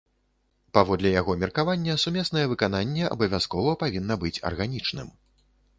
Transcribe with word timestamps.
Паводле 0.77 1.11
яго 1.21 1.35
меркавання, 1.43 1.99
сумеснае 2.05 2.45
выкананне 2.55 3.03
абавязкова 3.13 3.79
павінна 3.87 4.23
быць 4.27 4.37
арганічным. 4.51 5.07